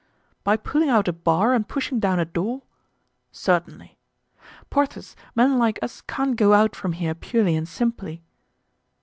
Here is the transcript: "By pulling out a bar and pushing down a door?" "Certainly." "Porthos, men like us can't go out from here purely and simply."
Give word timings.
"By 0.43 0.57
pulling 0.57 0.89
out 0.89 1.07
a 1.07 1.13
bar 1.13 1.53
and 1.53 1.67
pushing 1.69 1.99
down 1.99 2.17
a 2.19 2.25
door?" 2.25 2.63
"Certainly." 3.31 3.99
"Porthos, 4.71 5.15
men 5.35 5.59
like 5.59 5.77
us 5.83 6.01
can't 6.07 6.35
go 6.35 6.53
out 6.53 6.75
from 6.75 6.93
here 6.93 7.13
purely 7.13 7.55
and 7.55 7.67
simply." 7.67 8.23